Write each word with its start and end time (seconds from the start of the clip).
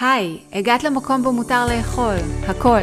היי, 0.00 0.38
הגעת 0.52 0.84
למקום 0.84 1.22
בו 1.22 1.32
מותר 1.32 1.66
לאכול, 1.66 2.14
הכל. 2.48 2.80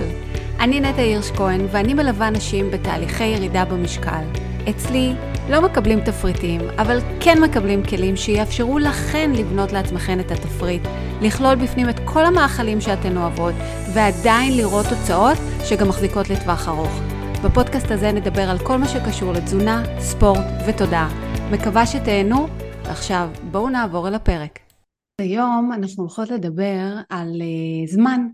אני 0.59 0.79
נטע 0.79 1.01
הירש 1.01 1.31
כהן 1.31 1.67
ואני 1.71 1.93
מלווה 1.93 2.29
נשים 2.29 2.71
בתהליכי 2.71 3.23
ירידה 3.23 3.65
במשקל. 3.65 4.23
אצלי 4.69 5.13
לא 5.49 5.61
מקבלים 5.61 5.99
תפריטים, 5.99 6.61
אבל 6.77 6.99
כן 7.19 7.41
מקבלים 7.41 7.83
כלים 7.85 8.15
שיאפשרו 8.15 8.79
לכן 8.79 9.31
לבנות 9.33 9.71
לעצמכן 9.71 10.19
את 10.19 10.31
התפריט, 10.31 10.81
לכלול 11.21 11.55
בפנים 11.55 11.89
את 11.89 11.99
כל 12.05 12.25
המאכלים 12.25 12.81
שאתן 12.81 13.17
אוהבות, 13.17 13.53
ועדיין 13.93 14.57
לראות 14.57 14.85
תוצאות 14.85 15.37
שגם 15.63 15.87
מחזיקות 15.87 16.29
לטווח 16.29 16.67
ארוך. 16.67 16.99
בפודקאסט 17.43 17.91
הזה 17.91 18.11
נדבר 18.11 18.49
על 18.49 18.59
כל 18.59 18.77
מה 18.77 18.87
שקשור 18.87 19.33
לתזונה, 19.33 19.83
ספורט 19.99 20.45
ותודעה. 20.67 21.09
מקווה 21.51 21.85
שתהנו, 21.85 22.47
ועכשיו 22.83 23.29
בואו 23.51 23.69
נעבור 23.69 24.07
אל 24.07 24.15
הפרק. 24.15 24.62
היום 25.23 25.71
אנחנו 25.73 26.03
הולכות 26.03 26.29
לדבר 26.29 26.97
על 27.09 27.41
uh, 27.41 27.91
זמן, 27.91 28.27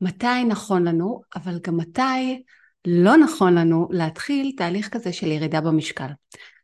מתי 0.00 0.44
נכון 0.48 0.88
לנו, 0.88 1.20
אבל 1.36 1.58
גם 1.66 1.76
מתי 1.76 2.42
לא 2.86 3.16
נכון 3.16 3.54
לנו 3.54 3.88
להתחיל 3.90 4.52
תהליך 4.56 4.88
כזה 4.88 5.12
של 5.12 5.26
ירידה 5.26 5.60
במשקל. 5.60 6.08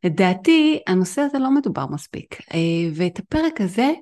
לדעתי 0.05 0.81
הנושא 0.87 1.21
הזה 1.21 1.39
לא 1.39 1.51
מדובר 1.51 1.87
מספיק, 1.87 2.35
uh, 2.41 2.55
ואת 2.95 3.19
הפרק 3.19 3.61
הזה 3.61 3.93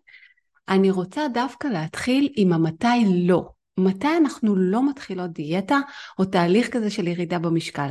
אני 0.69 0.91
רוצה 0.91 1.29
דווקא 1.35 1.69
להתחיל 1.69 2.29
עם 2.37 2.53
המתי 2.53 3.05
לא. 3.07 3.49
מתי 3.79 4.17
אנחנו 4.17 4.57
לא 4.57 4.89
מתחילות 4.89 5.33
דיאטה 5.33 5.79
או 6.19 6.25
תהליך 6.25 6.69
כזה 6.69 6.91
של 6.91 7.09
ירידה 7.09 7.39
במשקל. 7.39 7.91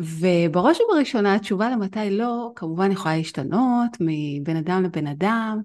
ובראש 0.00 0.78
ובראשונה 0.80 1.34
התשובה 1.34 1.70
למתי 1.70 2.10
לא 2.10 2.52
כמובן 2.56 2.92
יכולה 2.92 3.16
להשתנות 3.16 3.96
מבין 4.00 4.56
אדם 4.56 4.82
לבן 4.84 5.06
אדם, 5.06 5.58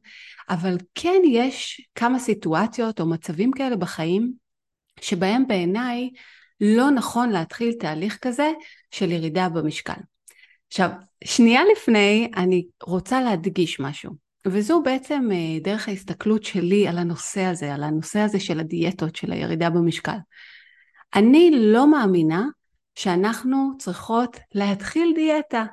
אבל 0.50 0.78
כן 0.96 1.22
יש 1.26 1.88
כמה 1.96 2.20
סיטואציות 2.20 3.00
או 3.00 3.06
מצבים 3.06 3.52
כאלה 3.52 3.76
בחיים 3.76 4.34
שבהם 5.02 5.48
בעיניי 5.48 6.10
לא 6.62 6.92
נכון 6.92 7.30
להתחיל 7.30 7.74
תהליך 7.80 8.18
כזה 8.22 8.52
של 8.92 9.12
ירידה 9.12 9.50
במשקל. 9.50 10.02
עכשיו, 10.68 10.90
שנייה 11.24 11.62
לפני 11.72 12.32
אני 12.36 12.66
רוצה 12.84 13.22
להדגיש 13.22 13.80
משהו, 13.80 14.12
וזו 14.48 14.82
בעצם 14.84 15.30
אה, 15.32 15.60
דרך 15.62 15.88
ההסתכלות 15.88 16.44
שלי 16.44 16.88
על 16.88 16.98
הנושא 16.98 17.42
הזה, 17.42 17.74
על 17.74 17.84
הנושא 17.84 18.20
הזה 18.20 18.40
של 18.40 18.60
הדיאטות, 18.60 19.16
של 19.16 19.32
הירידה 19.32 19.70
במשקל. 19.70 20.18
אני 21.16 21.52
לא 21.54 21.92
מאמינה 21.92 22.46
שאנחנו 22.96 23.72
צריכות 23.80 24.38
להתחיל 24.54 25.12
דיאטה. 25.16 25.66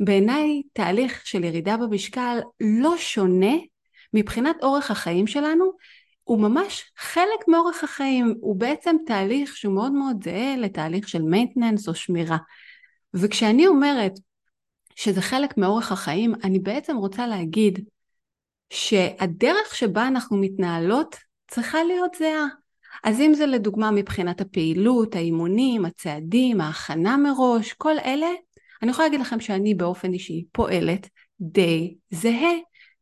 בעיניי 0.00 0.62
תהליך 0.72 1.26
של 1.26 1.44
ירידה 1.44 1.76
במשקל 1.76 2.38
לא 2.60 2.94
שונה 2.98 3.56
מבחינת 4.14 4.56
אורך 4.62 4.90
החיים 4.90 5.26
שלנו, 5.26 5.72
הוא 6.24 6.40
ממש 6.40 6.92
חלק 6.96 7.48
מאורך 7.48 7.84
החיים, 7.84 8.34
הוא 8.40 8.56
בעצם 8.56 8.96
תהליך 9.06 9.56
שהוא 9.56 9.74
מאוד 9.74 9.92
מאוד 9.92 10.24
זהה 10.24 10.56
לתהליך 10.56 11.08
של 11.08 11.22
maintenance 11.22 11.88
או 11.88 11.94
שמירה. 11.94 12.36
וכשאני 13.14 13.66
אומרת 13.66 14.12
שזה 14.94 15.22
חלק 15.22 15.58
מאורך 15.58 15.92
החיים, 15.92 16.34
אני 16.44 16.58
בעצם 16.58 16.96
רוצה 16.96 17.26
להגיד 17.26 17.84
שהדרך 18.70 19.74
שבה 19.74 20.08
אנחנו 20.08 20.36
מתנהלות 20.36 21.16
צריכה 21.48 21.84
להיות 21.84 22.14
זהה. 22.18 22.46
אז 23.04 23.20
אם 23.20 23.34
זה 23.34 23.46
לדוגמה 23.46 23.90
מבחינת 23.90 24.40
הפעילות, 24.40 25.14
האימונים, 25.14 25.84
הצעדים, 25.84 26.60
ההכנה 26.60 27.16
מראש, 27.16 27.72
כל 27.72 27.98
אלה, 28.04 28.28
אני 28.82 28.90
יכולה 28.90 29.08
להגיד 29.08 29.20
לכם 29.20 29.40
שאני 29.40 29.74
באופן 29.74 30.12
אישי 30.12 30.44
פועלת 30.52 31.08
די 31.40 31.94
זהה, 32.10 32.52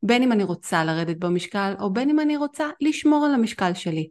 בין 0.03 0.23
אם 0.23 0.33
אני 0.33 0.45
רוצה 0.45 0.85
לרדת 0.85 1.17
במשקל 1.17 1.75
או 1.81 1.93
בין 1.93 2.11
אם 2.11 2.21
אני 2.21 2.37
רוצה 2.37 2.69
לשמור 2.81 3.27
על 3.27 3.35
המשקל 3.35 3.75
שלי. 3.75 4.09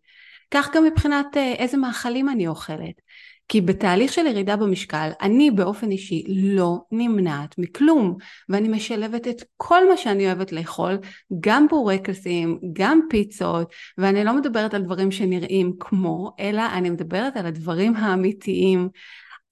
כך 0.52 0.70
גם 0.76 0.84
מבחינת 0.84 1.38
אה, 1.38 1.54
איזה 1.54 1.78
מאכלים 1.78 2.30
אני 2.30 2.48
אוכלת. 2.48 3.02
כי 3.48 3.62
בתהליך 3.62 4.14
של 4.14 4.26
ירידה 4.26 4.56
במשקל, 4.56 5.10
אני 5.22 5.52
באופן 5.52 5.92
אישי 5.92 6.24
לא 6.28 6.78
נמנעת 6.92 7.56
מכלום, 7.58 8.18
ואני 8.50 8.68
משלבת 8.68 9.28
את 9.28 9.44
כל 9.58 9.90
מה 9.90 9.98
שאני 9.98 10.26
אוהבת 10.26 10.52
לאכול, 10.52 10.98
גם 11.40 11.68
בורקסים, 11.68 12.60
גם 12.74 13.00
פיצות, 13.10 13.72
ואני 13.98 14.24
לא 14.24 14.34
מדברת 14.34 14.74
על 14.74 14.82
דברים 14.82 15.12
שנראים 15.12 15.74
כמו, 15.80 16.32
אלא 16.40 16.62
אני 16.74 16.90
מדברת 16.90 17.38
על 17.38 17.46
הדברים 17.46 17.96
האמיתיים. 17.96 18.90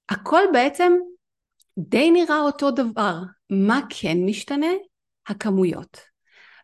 הכל 0.09 0.41
בעצם 0.53 0.93
די 1.79 2.11
נראה 2.11 2.39
אותו 2.39 2.71
דבר. 2.71 3.15
מה 3.49 3.81
כן 3.89 4.17
משתנה? 4.25 4.71
הכמויות. 5.27 5.99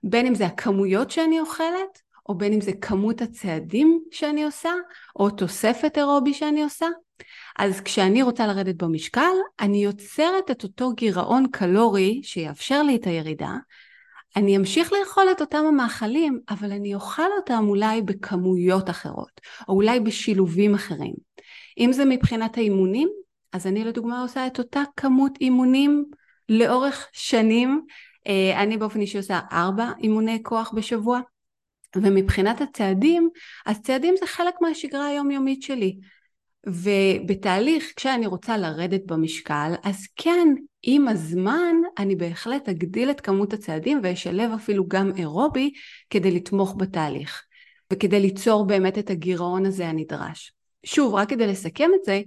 בין 0.04 0.28
אם 0.28 0.36
זה 0.36 0.46
הכמויות 0.46 1.12
שאני 1.12 1.40
אוכלת, 1.40 2.02
או 2.30 2.36
בין 2.36 2.54
אם 2.54 2.62
זה 2.62 2.72
כמות 2.74 3.22
הצעדים 3.22 4.04
שאני 4.12 4.44
עושה, 4.44 4.72
או 5.16 5.30
תוספת 5.30 5.98
אירובי 5.98 6.34
שאני 6.34 6.64
עושה. 6.64 6.88
אז 7.60 7.82
כשאני 7.82 8.22
רוצה 8.22 8.48
לרדת 8.48 8.84
במשקל, 8.84 9.32
אני 9.60 9.84
יוצרת 9.84 10.52
את 10.52 10.64
אותו 10.64 10.92
גירעון 10.94 11.48
קלורי 11.52 12.22
שיאפשר 12.24 12.84
לי 12.84 12.96
את 12.96 13.08
הירידה. 13.08 13.54
אני 14.36 14.58
אמשיך 14.58 14.94
לאכול 14.94 15.24
את 15.32 15.42
אותם 15.42 15.66
המאכלים, 15.68 16.40
אבל 16.50 16.72
אני 16.72 16.96
אוכל 16.96 17.32
אותם 17.38 17.66
אולי 17.68 18.02
בכמויות 18.02 18.90
אחרות, 18.90 19.42
או 19.68 19.74
אולי 19.74 20.00
בשילובים 20.00 20.76
אחרים. 20.76 21.14
אם 21.78 21.94
זה 21.94 22.06
מבחינת 22.06 22.58
האימונים, 22.58 23.10
אז 23.54 23.68
אני 23.68 23.84
לדוגמה 23.84 24.22
עושה 24.22 24.48
את 24.48 24.60
אותה 24.60 24.84
כמות 24.98 25.32
אימונים 25.42 26.06
לאורך 26.50 27.08
שנים. 27.14 27.82
אה, 28.28 28.64
אני 28.64 28.78
באופן 28.78 29.02
אישי 29.02 29.18
עושה 29.18 29.40
ארבע 29.52 29.92
אימוני 30.00 30.40
כוח 30.44 30.72
בשבוע, 30.76 31.20
ומבחינת 31.96 32.62
הצעדים, 32.62 33.30
אז 33.66 33.82
צעדים 33.82 34.16
זה 34.20 34.26
חלק 34.26 34.54
מהשגרה 34.62 35.06
היומיומית 35.06 35.62
שלי. 35.62 35.98
ובתהליך, 36.68 37.94
כשאני 37.96 38.28
רוצה 38.28 38.58
לרדת 38.58 39.02
במשקל, 39.06 39.74
אז 39.84 40.08
כן, 40.16 40.48
עם 40.84 41.08
הזמן 41.08 41.76
אני 41.98 42.16
בהחלט 42.16 42.70
אגדיל 42.70 43.12
את 43.12 43.22
כמות 43.22 43.54
הצעדים 43.54 44.00
ואשלב 44.04 44.52
אפילו 44.52 44.88
גם 44.88 45.12
אירובי 45.18 45.72
כדי 46.10 46.32
לתמוך 46.32 46.76
בתהליך, 46.78 47.44
וכדי 47.94 48.20
ליצור 48.20 48.66
באמת 48.66 48.98
את 48.98 49.10
הגירעון 49.10 49.66
הזה 49.66 49.88
הנדרש. 49.88 50.54
שוב, 50.86 51.14
רק 51.14 51.30
כדי 51.30 51.48
לסכם 51.48 51.90
את 52.00 52.06
זה, 52.06 52.22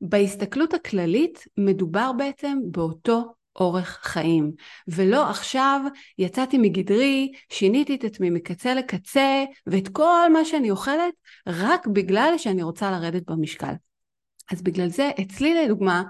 בהסתכלות 0.00 0.74
הכללית 0.74 1.44
מדובר 1.58 2.12
בעצם 2.12 2.58
באותו 2.64 3.34
אורך 3.56 3.98
חיים, 4.02 4.52
ולא 4.88 5.30
עכשיו 5.30 5.80
יצאתי 6.18 6.58
מגדרי, 6.58 7.32
שיניתי 7.52 7.94
את 7.94 8.04
עצמי 8.04 8.30
מקצה 8.30 8.74
לקצה, 8.74 9.44
ואת 9.66 9.88
כל 9.88 10.32
מה 10.32 10.44
שאני 10.44 10.70
אוכלת, 10.70 11.14
רק 11.46 11.86
בגלל 11.86 12.34
שאני 12.38 12.62
רוצה 12.62 12.90
לרדת 12.90 13.30
במשקל. 13.30 13.72
אז 14.52 14.62
בגלל 14.62 14.88
זה, 14.88 15.10
אצלי 15.20 15.54
לדוגמה, 15.54 16.02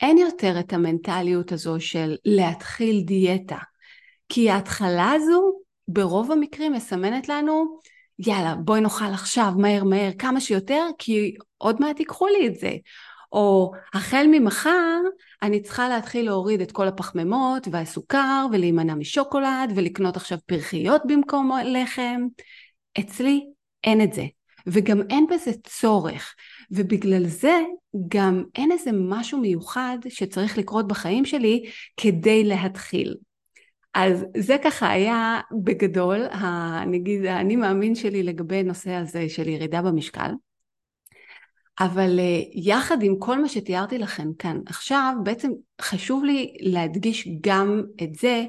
אין 0.00 0.18
יותר 0.18 0.60
את 0.60 0.72
המנטליות 0.72 1.52
הזו 1.52 1.80
של 1.80 2.16
להתחיל 2.24 3.02
דיאטה. 3.04 3.58
כי 4.28 4.50
ההתחלה 4.50 5.10
הזו, 5.10 5.52
ברוב 5.88 6.32
המקרים 6.32 6.72
מסמנת 6.72 7.28
לנו, 7.28 7.78
יאללה, 8.18 8.54
בואי 8.54 8.80
נאכל 8.80 9.04
עכשיו, 9.04 9.52
מהר 9.56 9.84
מהר, 9.84 10.10
כמה 10.18 10.40
שיותר, 10.40 10.86
כי 10.98 11.34
עוד 11.58 11.80
מעט 11.80 12.00
ייקחו 12.00 12.26
לי 12.26 12.46
את 12.46 12.54
זה. 12.54 12.76
או 13.32 13.72
החל 13.94 14.26
ממחר 14.30 15.00
אני 15.42 15.60
צריכה 15.60 15.88
להתחיל 15.88 16.24
להוריד 16.24 16.60
את 16.60 16.72
כל 16.72 16.88
הפחמימות 16.88 17.68
והסוכר 17.70 18.46
ולהימנע 18.52 18.94
משוקולד 18.94 19.72
ולקנות 19.74 20.16
עכשיו 20.16 20.38
פרחיות 20.46 21.02
במקום 21.06 21.52
לחם. 21.64 22.26
אצלי 22.98 23.46
אין 23.84 24.00
את 24.00 24.12
זה, 24.12 24.24
וגם 24.66 25.00
אין 25.10 25.26
בזה 25.30 25.50
צורך, 25.66 26.34
ובגלל 26.70 27.26
זה 27.26 27.60
גם 28.08 28.44
אין 28.54 28.72
איזה 28.72 28.90
משהו 28.92 29.38
מיוחד 29.38 29.98
שצריך 30.08 30.58
לקרות 30.58 30.88
בחיים 30.88 31.24
שלי 31.24 31.64
כדי 31.96 32.44
להתחיל. 32.44 33.14
אז 33.94 34.24
זה 34.36 34.56
ככה 34.64 34.90
היה 34.90 35.40
בגדול, 35.64 36.26
נגיד, 36.86 37.24
האני 37.24 37.56
מאמין 37.56 37.94
שלי 37.94 38.22
לגבי 38.22 38.62
נושא 38.62 38.90
הזה 38.90 39.28
של 39.28 39.48
ירידה 39.48 39.82
במשקל. 39.82 40.30
אבל 41.80 42.18
אה, 42.18 42.40
יחד 42.54 43.02
עם 43.02 43.18
כל 43.18 43.42
מה 43.42 43.48
שתיארתי 43.48 43.98
לכם 43.98 44.28
כאן 44.38 44.60
עכשיו, 44.66 45.14
בעצם 45.22 45.50
חשוב 45.80 46.24
לי 46.24 46.56
להדגיש 46.60 47.28
גם 47.40 47.82
את 48.02 48.14
זה 48.14 48.44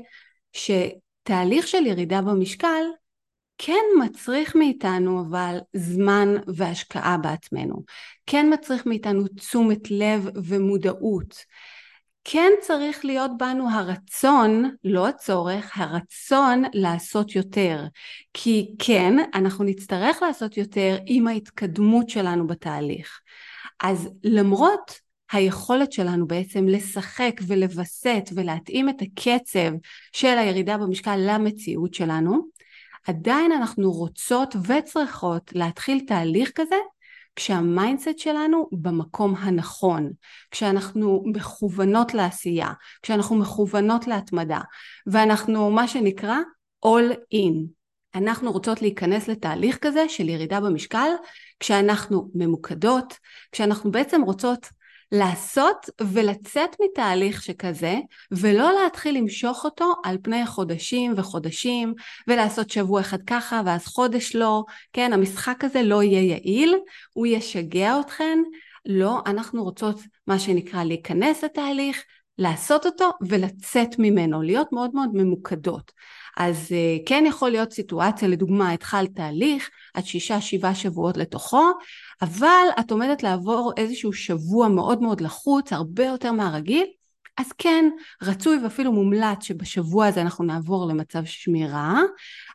שתהליך 0.53 1.67
של 1.67 1.85
ירידה 1.85 2.21
במשקל 2.21 2.83
כן 3.57 3.83
מצריך 4.03 4.55
מאיתנו 4.55 5.21
אבל 5.21 5.57
זמן 5.73 6.27
והשקעה 6.55 7.17
בעצמנו. 7.17 7.83
כן 8.25 8.53
מצריך 8.53 8.85
מאיתנו 8.85 9.27
תשומת 9.27 9.91
לב 9.91 10.29
ומודעות. 10.35 11.35
כן 12.23 12.51
צריך 12.61 13.05
להיות 13.05 13.31
בנו 13.37 13.69
הרצון, 13.69 14.75
לא 14.83 15.07
הצורך, 15.07 15.71
הרצון 15.75 16.63
לעשות 16.73 17.35
יותר. 17.35 17.85
כי 18.33 18.75
כן, 18.79 19.17
אנחנו 19.33 19.63
נצטרך 19.63 20.21
לעשות 20.21 20.57
יותר 20.57 20.97
עם 21.05 21.27
ההתקדמות 21.27 22.09
שלנו 22.09 22.47
בתהליך. 22.47 23.19
אז 23.83 24.09
למרות 24.23 24.99
היכולת 25.31 25.91
שלנו 25.91 26.27
בעצם 26.27 26.67
לשחק 26.67 27.41
ולווסת 27.47 28.29
ולהתאים 28.35 28.89
את 28.89 29.01
הקצב 29.01 29.71
של 30.11 30.37
הירידה 30.37 30.77
במשקל 30.77 31.15
למציאות 31.17 31.93
שלנו, 31.93 32.47
עדיין 33.07 33.51
אנחנו 33.51 33.91
רוצות 33.91 34.55
וצריכות 34.67 35.51
להתחיל 35.55 35.99
תהליך 36.07 36.51
כזה 36.55 36.75
כשה 37.35 37.70
mindset 37.70 38.17
שלנו 38.17 38.69
במקום 38.71 39.35
הנכון, 39.35 40.11
כשאנחנו 40.51 41.23
מכוונות 41.25 42.13
לעשייה, 42.13 42.71
כשאנחנו 43.01 43.35
מכוונות 43.35 44.07
להתמדה, 44.07 44.59
ואנחנו 45.07 45.71
מה 45.71 45.87
שנקרא 45.87 46.37
all 46.85 47.35
in. 47.35 47.53
אנחנו 48.15 48.51
רוצות 48.51 48.81
להיכנס 48.81 49.27
לתהליך 49.27 49.77
כזה 49.81 50.09
של 50.09 50.29
ירידה 50.29 50.59
במשקל, 50.59 51.09
כשאנחנו 51.59 52.29
ממוקדות, 52.35 53.13
כשאנחנו 53.51 53.91
בעצם 53.91 54.21
רוצות 54.21 54.67
לעשות 55.13 55.89
ולצאת 56.01 56.75
מתהליך 56.85 57.43
שכזה, 57.43 57.95
ולא 58.31 58.71
להתחיל 58.83 59.17
למשוך 59.17 59.65
אותו 59.65 59.93
על 60.03 60.17
פני 60.23 60.45
חודשים 60.45 61.13
וחודשים, 61.17 61.93
ולעשות 62.27 62.69
שבוע 62.69 63.01
אחד 63.01 63.21
ככה 63.27 63.61
ואז 63.65 63.85
חודש 63.85 64.35
לא, 64.35 64.63
כן, 64.93 65.13
המשחק 65.13 65.63
הזה 65.63 65.81
לא 65.83 66.03
יהיה 66.03 66.21
יעיל, 66.21 66.75
הוא 67.13 67.27
ישגע 67.27 67.99
אתכן, 67.99 68.39
לא, 68.85 69.19
אנחנו 69.25 69.63
רוצות 69.63 69.99
מה 70.27 70.39
שנקרא 70.39 70.83
להיכנס 70.83 71.43
לתהליך, 71.43 72.03
לעשות 72.37 72.85
אותו 72.85 73.11
ולצאת 73.21 73.99
ממנו, 73.99 74.41
להיות 74.41 74.71
מאוד 74.71 74.91
מאוד 74.93 75.09
ממוקדות. 75.13 75.91
אז 76.37 76.67
אה, 76.71 76.97
כן 77.05 77.23
יכול 77.27 77.49
להיות 77.49 77.73
סיטואציה, 77.73 78.27
לדוגמה, 78.27 78.71
התחלת 78.71 79.15
תהליך, 79.15 79.69
עד 79.93 80.05
שישה 80.05 80.41
שבעה 80.41 80.75
שבועות 80.75 81.17
לתוכו, 81.17 81.71
אבל 82.21 82.65
את 82.79 82.91
עומדת 82.91 83.23
לעבור 83.23 83.73
איזשהו 83.77 84.13
שבוע 84.13 84.67
מאוד 84.67 85.01
מאוד 85.01 85.21
לחוץ, 85.21 85.73
הרבה 85.73 86.05
יותר 86.05 86.31
מהרגיל, 86.31 86.85
אז 87.37 87.51
כן, 87.57 87.89
רצוי 88.21 88.63
ואפילו 88.63 88.91
מומלץ 88.91 89.43
שבשבוע 89.43 90.05
הזה 90.05 90.21
אנחנו 90.21 90.45
נעבור 90.45 90.87
למצב 90.87 91.25
שמירה, 91.25 92.01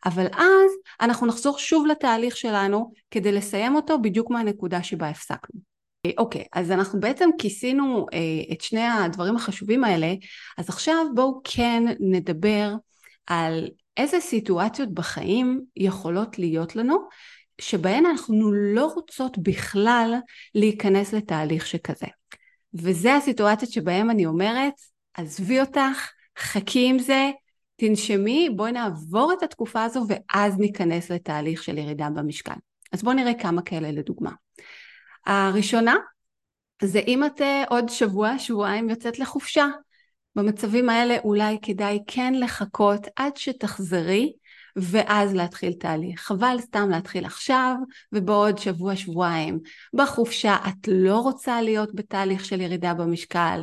אבל 0.06 0.26
אז 0.26 0.70
אנחנו 1.00 1.26
נחזור 1.26 1.58
שוב 1.58 1.86
לתהליך 1.86 2.36
שלנו 2.36 2.92
כדי 3.10 3.32
לסיים 3.32 3.74
אותו 3.74 4.02
בדיוק 4.02 4.30
מהנקודה 4.30 4.82
שבה 4.82 5.08
הפסקנו. 5.08 5.60
אוקיי, 6.18 6.40
okay, 6.40 6.44
אז 6.52 6.70
אנחנו 6.70 7.00
בעצם 7.00 7.30
כיסינו 7.38 8.06
אה, 8.12 8.52
את 8.52 8.60
שני 8.60 8.86
הדברים 8.86 9.36
החשובים 9.36 9.84
האלה, 9.84 10.14
אז 10.58 10.68
עכשיו 10.68 11.06
בואו 11.14 11.40
כן 11.44 11.84
נדבר 12.00 12.74
על 13.26 13.68
איזה 13.96 14.20
סיטואציות 14.20 14.94
בחיים 14.94 15.60
יכולות 15.76 16.38
להיות 16.38 16.76
לנו, 16.76 16.98
שבהן 17.60 18.06
אנחנו 18.06 18.52
לא 18.52 18.86
רוצות 18.94 19.38
בכלל 19.38 20.14
להיכנס 20.54 21.12
לתהליך 21.12 21.66
שכזה. 21.66 22.06
וזה 22.74 23.14
הסיטואציות 23.14 23.72
שבהן 23.72 24.10
אני 24.10 24.26
אומרת, 24.26 24.74
עזבי 25.14 25.60
אותך, 25.60 26.10
חכי 26.38 26.88
עם 26.88 26.98
זה, 26.98 27.30
תנשמי, 27.76 28.48
בואי 28.56 28.72
נעבור 28.72 29.32
את 29.32 29.42
התקופה 29.42 29.84
הזו 29.84 30.04
ואז 30.08 30.58
ניכנס 30.58 31.10
לתהליך 31.10 31.62
של 31.62 31.78
ירידה 31.78 32.10
במשקל. 32.10 32.54
אז 32.92 33.02
בואו 33.02 33.14
נראה 33.14 33.34
כמה 33.34 33.62
כאלה 33.62 33.90
לדוגמה. 33.90 34.30
הראשונה 35.28 35.96
זה 36.82 37.00
אם 37.06 37.24
את 37.24 37.40
אה, 37.40 37.64
עוד 37.68 37.88
שבוע, 37.88 38.38
שבועיים 38.38 38.90
יוצאת 38.90 39.18
לחופשה. 39.18 39.66
במצבים 40.36 40.88
האלה 40.88 41.16
אולי 41.24 41.58
כדאי 41.62 41.98
כן 42.06 42.34
לחכות 42.34 43.06
עד 43.16 43.36
שתחזרי 43.36 44.32
ואז 44.76 45.34
להתחיל 45.34 45.72
תהליך. 45.72 46.20
חבל 46.20 46.56
סתם 46.60 46.90
להתחיל 46.90 47.24
עכשיו 47.24 47.74
ובעוד 48.12 48.58
שבוע 48.58 48.96
שבועיים. 48.96 49.60
בחופשה 49.94 50.56
את 50.68 50.88
לא 50.88 51.16
רוצה 51.16 51.62
להיות 51.62 51.94
בתהליך 51.94 52.44
של 52.44 52.60
ירידה 52.60 52.94
במשקל. 52.94 53.62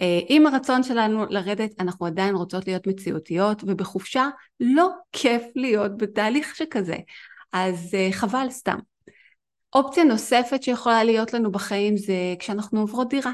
אה, 0.00 0.20
עם 0.28 0.46
הרצון 0.46 0.82
שלנו 0.82 1.26
לרדת 1.30 1.80
אנחנו 1.80 2.06
עדיין 2.06 2.34
רוצות 2.34 2.66
להיות 2.66 2.86
מציאותיות 2.86 3.64
ובחופשה 3.66 4.28
לא 4.60 4.88
כיף 5.12 5.42
להיות 5.56 5.96
בתהליך 5.96 6.56
שכזה. 6.56 6.96
אז 7.52 7.94
אה, 7.94 8.08
חבל 8.12 8.46
סתם. 8.50 8.78
אופציה 9.74 10.04
נוספת 10.04 10.62
שיכולה 10.62 11.04
להיות 11.04 11.32
לנו 11.32 11.52
בחיים 11.52 11.96
זה 11.96 12.14
כשאנחנו 12.38 12.80
עוברות 12.80 13.08
דירה. 13.08 13.32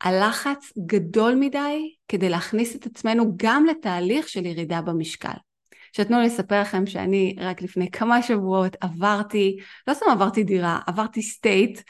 הלחץ 0.00 0.72
גדול 0.86 1.34
מדי 1.34 1.94
כדי 2.08 2.28
להכניס 2.28 2.76
את 2.76 2.86
עצמנו 2.86 3.32
גם 3.36 3.66
לתהליך 3.66 4.28
של 4.28 4.46
ירידה 4.46 4.80
במשקל. 4.82 5.34
שתנו 5.92 6.20
לי 6.20 6.26
לספר 6.26 6.60
לכם 6.60 6.86
שאני 6.86 7.36
רק 7.40 7.62
לפני 7.62 7.90
כמה 7.90 8.22
שבועות 8.22 8.76
עברתי, 8.80 9.56
לא 9.88 9.94
סתם 9.94 10.06
עברתי 10.10 10.44
דירה, 10.44 10.80
עברתי 10.86 11.22
סטייט, 11.22 11.80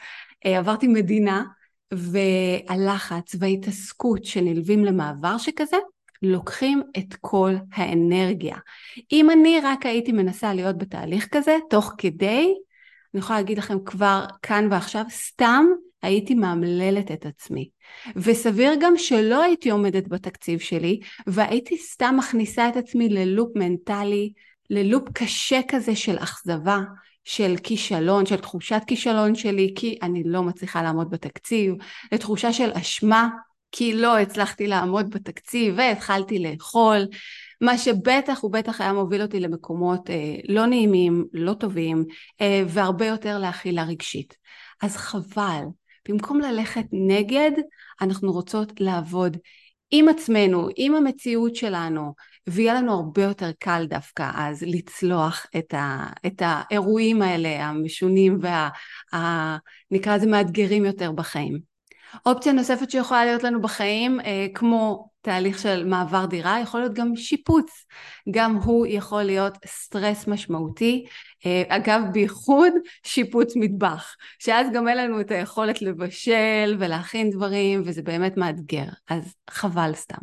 אה, 0.45 0.57
עברתי 0.57 0.87
מדינה, 0.87 1.43
והלחץ 1.91 3.35
וההתעסקות 3.39 4.25
שנלווים 4.25 4.85
למעבר 4.85 5.37
שכזה, 5.37 5.77
לוקחים 6.21 6.81
את 6.97 7.13
כל 7.21 7.53
האנרגיה. 7.73 8.57
אם 9.11 9.31
אני 9.31 9.59
רק 9.63 9.85
הייתי 9.85 10.11
מנסה 10.11 10.53
להיות 10.53 10.77
בתהליך 10.77 11.27
כזה, 11.31 11.57
תוך 11.69 11.93
כדי, 11.97 12.53
אני 13.15 13.19
יכולה 13.19 13.39
להגיד 13.39 13.57
לכם 13.57 13.77
כבר 13.85 14.25
כאן 14.41 14.67
ועכשיו, 14.71 15.05
סתם 15.09 15.65
הייתי 16.01 16.35
מאמללת 16.35 17.11
את 17.11 17.25
עצמי. 17.25 17.69
וסביר 18.15 18.71
גם 18.79 18.97
שלא 18.97 19.43
הייתי 19.43 19.69
עומדת 19.69 20.07
בתקציב 20.07 20.59
שלי, 20.59 20.99
והייתי 21.27 21.77
סתם 21.77 22.15
מכניסה 22.17 22.69
את 22.69 22.75
עצמי 22.75 23.09
ללופ 23.09 23.49
מנטלי, 23.55 24.33
ללופ 24.69 25.03
קשה 25.13 25.59
כזה 25.67 25.95
של 25.95 26.17
אכזבה, 26.17 26.79
של 27.23 27.55
כישלון, 27.63 28.25
של 28.25 28.37
תחושת 28.37 28.81
כישלון 28.87 29.35
שלי, 29.35 29.73
כי 29.75 29.97
אני 30.01 30.23
לא 30.25 30.43
מצליחה 30.43 30.83
לעמוד 30.83 31.09
בתקציב, 31.09 31.73
לתחושה 32.11 32.53
של 32.53 32.71
אשמה, 32.71 33.29
כי 33.71 33.93
לא 33.93 34.17
הצלחתי 34.17 34.67
לעמוד 34.67 35.09
בתקציב 35.09 35.73
והתחלתי 35.77 36.39
לאכול, 36.39 37.07
מה 37.61 37.77
שבטח 37.77 38.43
ובטח 38.43 38.81
היה 38.81 38.93
מוביל 38.93 39.21
אותי 39.21 39.39
למקומות 39.39 40.09
אה, 40.09 40.35
לא 40.49 40.65
נעימים, 40.65 41.25
לא 41.33 41.53
טובים, 41.53 42.05
אה, 42.41 42.63
והרבה 42.67 43.05
יותר 43.05 43.39
לאכילה 43.39 43.83
רגשית. 43.83 44.37
אז 44.81 44.97
חבל, 44.97 45.63
במקום 46.09 46.41
ללכת 46.41 46.85
נגד, 46.91 47.51
אנחנו 48.01 48.31
רוצות 48.31 48.71
לעבוד 48.79 49.37
עם 49.91 50.09
עצמנו, 50.09 50.67
עם 50.75 50.95
המציאות 50.95 51.55
שלנו, 51.55 52.13
ויהיה 52.47 52.73
לנו 52.73 52.93
הרבה 52.93 53.23
יותר 53.23 53.51
קל 53.59 53.85
דווקא 53.89 54.31
אז 54.35 54.63
לצלוח 54.67 55.45
את, 55.57 55.73
ה, 55.73 56.07
את 56.25 56.41
האירועים 56.45 57.21
האלה, 57.21 57.65
המשונים 57.65 58.37
וה... 58.41 58.69
לזה 59.91 60.27
מאתגרים 60.27 60.85
יותר 60.85 61.11
בחיים. 61.11 61.59
אופציה 62.25 62.53
נוספת 62.53 62.91
שיכולה 62.91 63.25
להיות 63.25 63.43
לנו 63.43 63.61
בחיים, 63.61 64.19
אה, 64.19 64.47
כמו 64.53 65.09
תהליך 65.25 65.59
של 65.59 65.85
מעבר 65.85 66.25
דירה, 66.25 66.59
יכול 66.59 66.79
להיות 66.79 66.93
גם 66.93 67.15
שיפוץ. 67.15 67.85
גם 68.31 68.55
הוא 68.55 68.85
יכול 68.89 69.23
להיות 69.23 69.57
סטרס 69.65 70.27
משמעותי. 70.27 71.05
אה, 71.45 71.63
אגב, 71.67 72.01
בייחוד 72.11 72.73
שיפוץ 73.03 73.53
מטבח, 73.55 74.15
שאז 74.39 74.67
גם 74.73 74.87
אין 74.87 74.97
לנו 74.97 75.21
את 75.21 75.31
היכולת 75.31 75.81
לבשל 75.81 76.75
ולהכין 76.79 77.29
דברים, 77.29 77.81
וזה 77.85 78.01
באמת 78.01 78.37
מאתגר, 78.37 78.85
אז 79.09 79.35
חבל 79.49 79.91
סתם. 79.93 80.21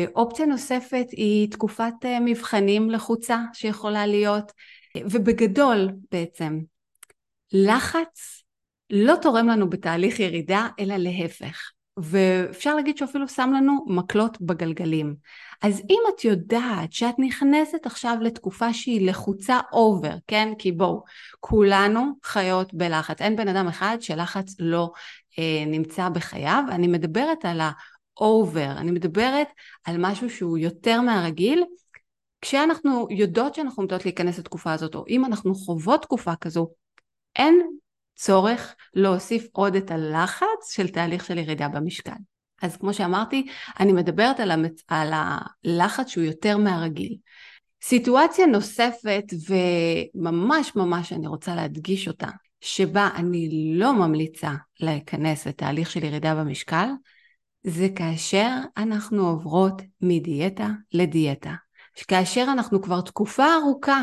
אה, 0.00 0.04
אופציה 0.14 0.46
נוספת 0.46 1.06
היא 1.10 1.50
תקופת 1.50 2.04
מבחנים 2.20 2.90
לחוצה 2.90 3.38
שיכולה 3.52 4.06
להיות, 4.06 4.52
ובגדול 4.96 5.90
בעצם, 6.12 6.58
לחץ 7.52 8.42
לא 8.90 9.14
תורם 9.22 9.48
לנו 9.48 9.70
בתהליך 9.70 10.20
ירידה, 10.20 10.68
אלא 10.80 10.96
להפך. 10.96 11.70
ואפשר 12.02 12.74
להגיד 12.74 12.96
שהוא 12.96 13.08
אפילו 13.08 13.28
שם 13.28 13.52
לנו 13.56 13.84
מקלות 13.86 14.40
בגלגלים. 14.40 15.14
אז 15.62 15.82
אם 15.90 16.00
את 16.14 16.24
יודעת 16.24 16.92
שאת 16.92 17.14
נכנסת 17.18 17.86
עכשיו 17.86 18.16
לתקופה 18.20 18.72
שהיא 18.72 19.08
לחוצה 19.08 19.60
אובר, 19.72 20.14
כן? 20.26 20.52
כי 20.58 20.72
בואו, 20.72 21.04
כולנו 21.40 22.12
חיות 22.24 22.74
בלחץ. 22.74 23.20
אין 23.20 23.36
בן 23.36 23.48
אדם 23.48 23.68
אחד 23.68 23.96
שלחץ 24.00 24.54
לא 24.58 24.90
אה, 25.38 25.64
נמצא 25.66 26.08
בחייו. 26.08 26.64
אני 26.70 26.86
מדברת 26.86 27.44
על 27.44 27.60
האובר, 28.16 28.72
אני 28.76 28.90
מדברת 28.90 29.48
על 29.84 29.96
משהו 29.98 30.30
שהוא 30.30 30.58
יותר 30.58 31.00
מהרגיל. 31.00 31.64
כשאנחנו 32.40 33.06
יודעות 33.10 33.54
שאנחנו 33.54 33.80
עומדות 33.82 34.04
להיכנס 34.04 34.38
לתקופה 34.38 34.72
הזאת, 34.72 34.94
או 34.94 35.04
אם 35.08 35.24
אנחנו 35.24 35.54
חוות 35.54 36.02
תקופה 36.02 36.36
כזו, 36.36 36.70
אין 37.36 37.62
צורך 38.18 38.74
להוסיף 38.94 39.46
עוד 39.52 39.74
את 39.74 39.90
הלחץ 39.90 40.72
של 40.72 40.88
תהליך 40.88 41.24
של 41.24 41.38
ירידה 41.38 41.68
במשקל. 41.68 42.12
אז 42.62 42.76
כמו 42.76 42.94
שאמרתי, 42.94 43.46
אני 43.80 43.92
מדברת 43.92 44.40
על, 44.40 44.50
המצ... 44.50 44.82
על 44.88 45.12
הלחץ 45.14 46.08
שהוא 46.08 46.24
יותר 46.24 46.56
מהרגיל. 46.56 47.16
סיטואציה 47.82 48.46
נוספת, 48.46 49.24
וממש 49.48 50.76
ממש 50.76 51.12
אני 51.12 51.26
רוצה 51.26 51.54
להדגיש 51.54 52.08
אותה, 52.08 52.28
שבה 52.60 53.08
אני 53.14 53.72
לא 53.74 53.92
ממליצה 53.92 54.50
להיכנס 54.80 55.46
לתהליך 55.46 55.90
של 55.90 56.04
ירידה 56.04 56.34
במשקל, 56.34 56.88
זה 57.62 57.88
כאשר 57.96 58.50
אנחנו 58.76 59.28
עוברות 59.28 59.82
מדיאטה 60.00 60.68
לדיאטה. 60.92 61.54
כאשר 62.08 62.46
אנחנו 62.52 62.82
כבר 62.82 63.00
תקופה 63.00 63.46
ארוכה 63.62 64.02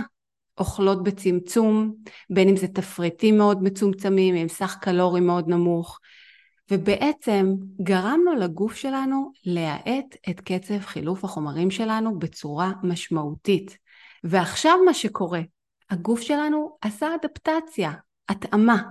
אוכלות 0.58 1.04
בצמצום, 1.04 1.96
בין 2.30 2.50
אם 2.50 2.56
זה 2.56 2.68
תפריטים 2.68 3.38
מאוד 3.38 3.64
מצומצמים 3.64 4.36
עם 4.36 4.48
סך 4.48 4.78
קלורי 4.82 5.22
מאוד 5.22 5.48
נמוך, 5.48 6.00
ובעצם 6.72 7.54
גרמנו 7.82 8.36
לגוף 8.36 8.76
שלנו 8.76 9.32
להאט 9.46 10.16
את 10.30 10.40
קצב 10.40 10.80
חילוף 10.80 11.24
החומרים 11.24 11.72
שלנו 11.72 12.20
בצורה 12.20 12.72
משמעותית. 12.84 13.78
ועכשיו 14.24 14.78
מה 14.86 14.94
שקורה 14.94 15.42
הגוף 15.90 16.22
שלנו 16.22 16.78
עשה 16.82 17.08
אדפטציה, 17.16 17.92
התאמה, 18.30 18.82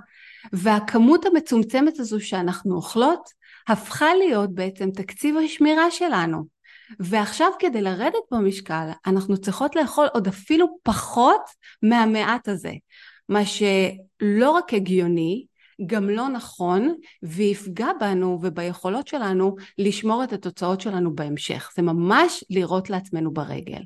והכמות 0.52 1.26
המצומצמת 1.26 1.98
הזו 1.98 2.20
שאנחנו 2.20 2.74
אוכלות 2.74 3.28
הפכה 3.68 4.14
להיות 4.14 4.54
בעצם 4.54 4.90
תקציב 4.90 5.36
השמירה 5.36 5.90
שלנו. 5.90 6.53
ועכשיו 7.00 7.48
כדי 7.58 7.82
לרדת 7.82 8.22
במשקל 8.30 8.88
אנחנו 9.06 9.38
צריכות 9.38 9.76
לאכול 9.76 10.06
עוד 10.14 10.28
אפילו 10.28 10.66
פחות 10.82 11.42
מהמעט 11.82 12.48
הזה, 12.48 12.72
מה 13.28 13.40
שלא 13.44 14.50
רק 14.50 14.74
הגיוני, 14.74 15.46
גם 15.86 16.10
לא 16.10 16.28
נכון 16.28 16.94
ויפגע 17.22 17.88
בנו 18.00 18.38
וביכולות 18.42 19.08
שלנו 19.08 19.56
לשמור 19.78 20.24
את 20.24 20.32
התוצאות 20.32 20.80
שלנו 20.80 21.14
בהמשך. 21.14 21.70
זה 21.76 21.82
ממש 21.82 22.44
לירות 22.50 22.90
לעצמנו 22.90 23.32
ברגל. 23.32 23.80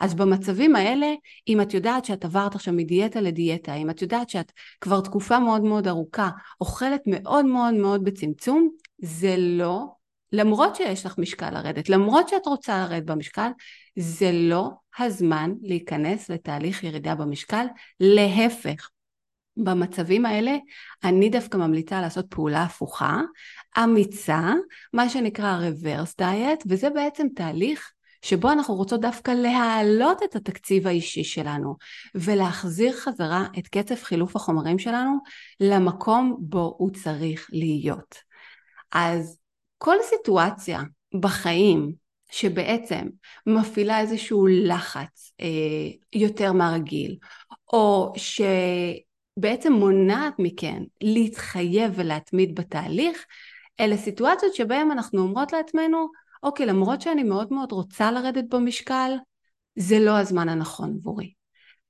אז 0.00 0.14
במצבים 0.14 0.76
האלה, 0.76 1.12
אם 1.48 1.60
את 1.60 1.74
יודעת 1.74 2.04
שאת 2.04 2.24
עברת 2.24 2.54
עכשיו 2.54 2.74
מדיאטה 2.74 3.20
לדיאטה, 3.20 3.74
אם 3.74 3.90
את 3.90 4.02
יודעת 4.02 4.30
שאת 4.30 4.52
כבר 4.80 5.00
תקופה 5.00 5.38
מאוד 5.38 5.62
מאוד 5.62 5.88
ארוכה 5.88 6.30
אוכלת 6.60 7.02
מאוד 7.06 7.44
מאוד 7.44 7.74
מאוד 7.74 8.04
בצמצום, 8.04 8.68
זה 8.98 9.36
לא, 9.38 9.86
למרות 10.32 10.76
שיש 10.76 11.06
לך 11.06 11.18
משקל 11.18 11.50
לרדת, 11.50 11.88
למרות 11.88 12.28
שאת 12.28 12.46
רוצה 12.46 12.78
לרדת 12.78 13.04
במשקל, 13.04 13.48
זה 13.98 14.30
לא 14.32 14.70
הזמן 14.98 15.52
להיכנס 15.62 16.30
לתהליך 16.30 16.84
ירידה 16.84 17.14
במשקל, 17.14 17.66
להפך. 18.00 18.90
במצבים 19.56 20.26
האלה 20.26 20.56
אני 21.04 21.28
דווקא 21.28 21.56
ממליצה 21.56 22.00
לעשות 22.00 22.26
פעולה 22.28 22.62
הפוכה, 22.62 23.20
אמיצה, 23.84 24.52
מה 24.92 25.08
שנקרא 25.08 25.60
reverse 25.60 26.22
diet, 26.22 26.64
וזה 26.66 26.90
בעצם 26.90 27.26
תהליך 27.34 27.92
שבו 28.22 28.50
אנחנו 28.50 28.74
רוצות 28.74 29.00
דווקא 29.00 29.30
להעלות 29.30 30.22
את 30.22 30.36
התקציב 30.36 30.86
האישי 30.86 31.24
שלנו 31.24 31.76
ולהחזיר 32.14 32.92
חזרה 32.92 33.46
את 33.58 33.68
קצב 33.68 33.94
חילוף 33.94 34.36
החומרים 34.36 34.78
שלנו 34.78 35.18
למקום 35.60 36.36
בו 36.40 36.74
הוא 36.78 36.90
צריך 36.90 37.48
להיות. 37.52 38.16
אז 38.92 39.41
כל 39.84 39.96
סיטואציה 40.02 40.82
בחיים 41.20 41.92
שבעצם 42.30 43.06
מפעילה 43.46 44.00
איזשהו 44.00 44.46
לחץ 44.46 45.32
אה, 45.40 46.10
יותר 46.12 46.52
מהרגיל, 46.52 47.16
או 47.72 48.12
שבעצם 48.16 49.72
מונעת 49.72 50.34
מכן 50.38 50.82
להתחייב 51.00 51.92
ולהתמיד 51.94 52.54
בתהליך, 52.54 53.26
אלה 53.80 53.96
סיטואציות 53.96 54.54
שבהן 54.54 54.90
אנחנו 54.90 55.22
אומרות 55.22 55.52
לעצמנו, 55.52 56.06
אוקיי, 56.42 56.66
למרות 56.66 57.00
שאני 57.00 57.22
מאוד 57.22 57.52
מאוד 57.52 57.72
רוצה 57.72 58.10
לרדת 58.10 58.44
במשקל, 58.54 59.12
זה 59.76 59.98
לא 59.98 60.18
הזמן 60.18 60.48
הנכון 60.48 60.94
עבורי. 60.98 61.32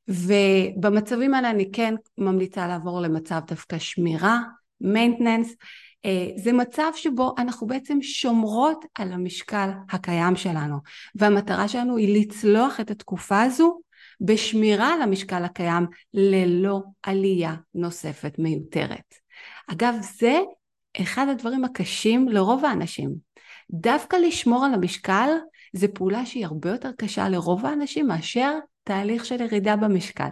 ובמצבים 0.08 1.34
האלה 1.34 1.50
אני 1.50 1.72
כן 1.72 1.94
ממליצה 2.18 2.68
לעבור 2.68 3.00
למצב 3.00 3.40
דווקא 3.46 3.78
שמירה, 3.78 4.40
maintenance, 4.82 5.48
זה 6.36 6.52
מצב 6.52 6.92
שבו 6.96 7.34
אנחנו 7.38 7.66
בעצם 7.66 8.02
שומרות 8.02 8.84
על 8.94 9.12
המשקל 9.12 9.70
הקיים 9.90 10.36
שלנו 10.36 10.76
והמטרה 11.14 11.68
שלנו 11.68 11.96
היא 11.96 12.20
לצלוח 12.20 12.80
את 12.80 12.90
התקופה 12.90 13.42
הזו 13.42 13.80
בשמירה 14.20 14.94
על 14.94 15.02
המשקל 15.02 15.44
הקיים 15.44 15.86
ללא 16.14 16.80
עלייה 17.02 17.54
נוספת 17.74 18.38
מיותרת. 18.38 19.14
אגב 19.72 19.94
זה 20.18 20.40
אחד 21.00 21.26
הדברים 21.30 21.64
הקשים 21.64 22.28
לרוב 22.28 22.64
האנשים. 22.64 23.14
דווקא 23.70 24.16
לשמור 24.16 24.64
על 24.64 24.74
המשקל 24.74 25.28
זה 25.72 25.88
פעולה 25.88 26.26
שהיא 26.26 26.46
הרבה 26.46 26.70
יותר 26.70 26.90
קשה 26.98 27.28
לרוב 27.28 27.66
האנשים 27.66 28.06
מאשר 28.06 28.58
תהליך 28.84 29.24
של 29.24 29.40
ירידה 29.40 29.76
במשקל. 29.76 30.28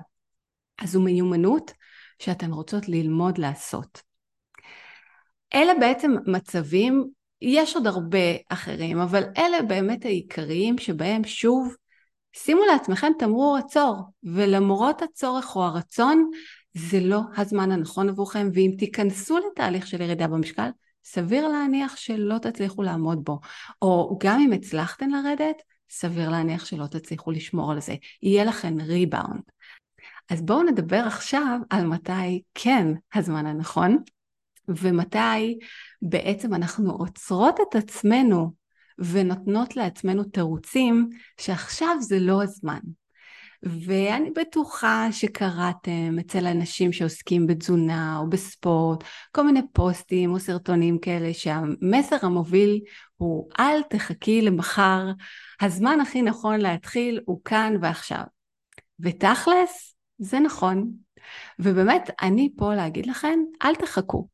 אז 0.82 0.90
זו 0.90 1.00
מיומנות 1.00 1.72
שאתן 2.18 2.52
רוצות 2.52 2.88
ללמוד 2.88 3.38
לעשות. 3.38 4.09
אלה 5.54 5.72
בעצם 5.80 6.14
מצבים, 6.26 7.10
יש 7.42 7.76
עוד 7.76 7.86
הרבה 7.86 8.18
אחרים, 8.48 8.98
אבל 8.98 9.22
אלה 9.38 9.62
באמת 9.62 10.04
העיקריים 10.04 10.78
שבהם 10.78 11.24
שוב, 11.24 11.74
שימו 12.32 12.60
לעצמכם 12.72 13.12
תמרור 13.18 13.56
עצור, 13.56 13.96
ולמרות 14.22 15.02
הצורך 15.02 15.56
או 15.56 15.64
הרצון, 15.64 16.30
זה 16.74 17.00
לא 17.00 17.20
הזמן 17.36 17.72
הנכון 17.72 18.08
עבורכם, 18.08 18.48
ואם 18.54 18.70
תיכנסו 18.78 19.38
לתהליך 19.38 19.86
של 19.86 20.00
ירידה 20.00 20.26
במשקל, 20.26 20.68
סביר 21.04 21.48
להניח 21.48 21.96
שלא 21.96 22.38
תצליחו 22.38 22.82
לעמוד 22.82 23.24
בו, 23.24 23.40
או 23.82 24.18
גם 24.22 24.40
אם 24.40 24.52
הצלחתן 24.52 25.10
לרדת, 25.10 25.56
סביר 25.90 26.30
להניח 26.30 26.64
שלא 26.64 26.86
תצליחו 26.86 27.30
לשמור 27.30 27.72
על 27.72 27.80
זה, 27.80 27.94
יהיה 28.22 28.44
לכם 28.44 28.76
ריבאונד. 28.80 29.42
אז 30.30 30.42
בואו 30.42 30.62
נדבר 30.62 31.02
עכשיו 31.06 31.58
על 31.70 31.86
מתי 31.86 32.42
כן 32.54 32.86
הזמן 33.14 33.46
הנכון. 33.46 33.98
ומתי 34.68 35.58
בעצם 36.02 36.54
אנחנו 36.54 36.92
עוצרות 36.92 37.56
את 37.68 37.74
עצמנו 37.74 38.52
ונותנות 38.98 39.76
לעצמנו 39.76 40.24
תירוצים 40.24 41.08
שעכשיו 41.40 41.96
זה 42.00 42.18
לא 42.20 42.42
הזמן. 42.42 42.80
ואני 43.62 44.30
בטוחה 44.30 45.08
שקראתם 45.12 46.16
אצל 46.20 46.46
אנשים 46.46 46.92
שעוסקים 46.92 47.46
בתזונה 47.46 48.18
או 48.18 48.30
בספורט, 48.30 49.04
כל 49.32 49.42
מיני 49.42 49.60
פוסטים 49.72 50.32
או 50.32 50.38
סרטונים 50.38 50.98
כאלה 50.98 51.34
שהמסר 51.34 52.16
המוביל 52.22 52.80
הוא 53.16 53.50
אל 53.58 53.82
תחכי 53.82 54.42
למחר, 54.42 55.06
הזמן 55.60 56.00
הכי 56.00 56.22
נכון 56.22 56.60
להתחיל 56.60 57.20
הוא 57.24 57.40
כאן 57.44 57.74
ועכשיו. 57.80 58.22
ותכלס, 59.00 59.94
זה 60.18 60.40
נכון. 60.40 60.90
ובאמת, 61.58 62.10
אני 62.22 62.52
פה 62.56 62.74
להגיד 62.74 63.06
לכם, 63.06 63.38
אל 63.62 63.74
תחכו. 63.74 64.28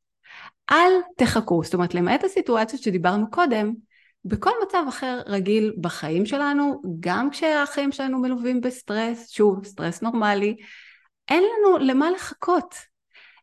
אל 0.71 0.93
תחכו, 1.17 1.65
זאת 1.65 1.75
אומרת 1.75 1.95
למעט 1.95 2.25
הסיטואציות 2.25 2.83
שדיברנו 2.83 3.31
קודם, 3.31 3.73
בכל 4.25 4.51
מצב 4.67 4.83
אחר 4.89 5.21
רגיל 5.27 5.73
בחיים 5.81 6.27
שלנו, 6.27 6.83
גם 7.01 7.31
כשהחיים 7.31 7.93
שלנו 7.93 8.19
מלווים 8.19 8.61
בסטרס, 8.61 9.31
שוב, 9.31 9.65
סטרס 9.65 10.03
נורמלי, 10.03 10.57
אין 11.29 11.43
לנו 11.43 11.79
למה 11.79 12.11
לחכות. 12.11 12.75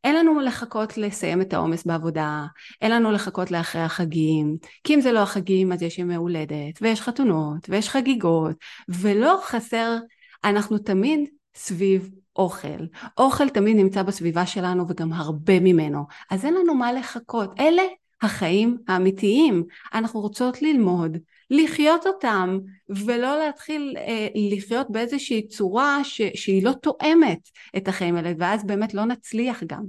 אין 0.03 0.15
לנו 0.15 0.39
לחכות 0.39 0.97
לסיים 0.97 1.41
את 1.41 1.53
העומס 1.53 1.85
בעבודה, 1.85 2.45
אין 2.81 2.91
לנו 2.91 3.11
לחכות 3.11 3.51
לאחרי 3.51 3.81
החגים, 3.81 4.57
כי 4.83 4.95
אם 4.95 5.01
זה 5.01 5.11
לא 5.11 5.19
החגים 5.19 5.71
אז 5.71 5.81
יש 5.81 5.99
ימי 5.99 6.15
הולדת, 6.15 6.81
ויש 6.81 7.01
חתונות, 7.01 7.69
ויש 7.69 7.89
חגיגות, 7.89 8.55
ולא 8.89 9.39
חסר, 9.43 9.97
אנחנו 10.43 10.77
תמיד 10.77 11.29
סביב 11.55 12.09
אוכל. 12.35 12.85
אוכל 13.17 13.49
תמיד 13.49 13.77
נמצא 13.77 14.03
בסביבה 14.03 14.45
שלנו 14.45 14.85
וגם 14.89 15.13
הרבה 15.13 15.59
ממנו, 15.59 16.05
אז 16.29 16.45
אין 16.45 16.53
לנו 16.53 16.75
מה 16.75 16.93
לחכות. 16.93 17.59
אלה 17.59 17.83
החיים 18.21 18.77
האמיתיים. 18.87 19.63
אנחנו 19.93 20.21
רוצות 20.21 20.61
ללמוד, 20.61 21.17
לחיות 21.49 22.07
אותם, 22.07 22.59
ולא 22.89 23.39
להתחיל 23.39 23.95
אה, 23.97 24.27
לחיות 24.35 24.87
באיזושהי 24.89 25.47
צורה 25.47 26.03
ש, 26.03 26.21
שהיא 26.35 26.63
לא 26.63 26.71
תואמת 26.71 27.49
את 27.77 27.87
החיים 27.87 28.15
האלה, 28.15 28.31
ואז 28.37 28.65
באמת 28.65 28.93
לא 28.93 29.05
נצליח 29.05 29.63
גם. 29.63 29.83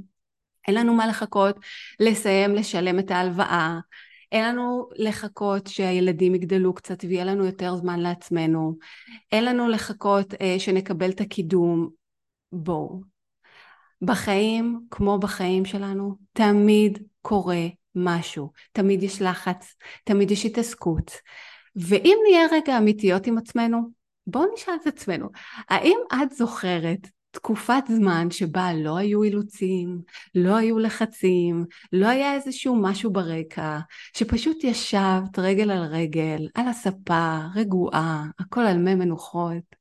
אין 0.68 0.74
לנו 0.74 0.94
מה 0.94 1.06
לחכות 1.06 1.56
לסיים 2.00 2.54
לשלם 2.54 2.98
את 2.98 3.10
ההלוואה, 3.10 3.78
אין 4.32 4.44
לנו 4.44 4.88
לחכות 4.96 5.66
שהילדים 5.66 6.34
יגדלו 6.34 6.74
קצת 6.74 7.04
ויהיה 7.04 7.24
לנו 7.24 7.44
יותר 7.44 7.76
זמן 7.76 8.00
לעצמנו, 8.00 8.76
אין 9.32 9.44
לנו 9.44 9.68
לחכות 9.68 10.34
אה, 10.40 10.56
שנקבל 10.58 11.10
את 11.10 11.20
הקידום, 11.20 11.88
בואו. 12.54 13.00
בחיים, 14.02 14.80
כמו 14.90 15.18
בחיים 15.18 15.64
שלנו, 15.64 16.16
תמיד 16.32 16.98
קורה 17.22 17.66
משהו. 17.94 18.50
תמיד 18.72 19.02
יש 19.02 19.22
לחץ, 19.22 19.74
תמיד 20.04 20.30
יש 20.30 20.46
התעסקות. 20.46 21.10
ואם 21.76 22.18
נהיה 22.28 22.46
רגע 22.52 22.78
אמיתיות 22.78 23.26
עם 23.26 23.38
עצמנו, 23.38 23.78
בואו 24.26 24.44
נשאל 24.54 24.74
את 24.82 24.86
עצמנו, 24.86 25.28
האם 25.68 25.98
את 26.22 26.30
זוכרת 26.30 27.08
תקופת 27.30 27.82
זמן 27.88 28.30
שבה 28.30 28.74
לא 28.74 28.96
היו 28.96 29.22
אילוצים, 29.22 29.98
לא 30.34 30.56
היו 30.56 30.78
לחצים, 30.78 31.64
לא 31.92 32.06
היה 32.06 32.34
איזשהו 32.34 32.76
משהו 32.82 33.12
ברקע, 33.12 33.78
שפשוט 34.16 34.64
ישבת 34.64 35.38
רגל 35.38 35.70
על 35.70 35.82
רגל, 35.82 36.48
על 36.54 36.68
הספה, 36.68 37.38
רגועה, 37.54 38.24
הכל 38.38 38.60
על 38.60 38.78
מי 38.78 38.94
מנוחות, 38.94 39.76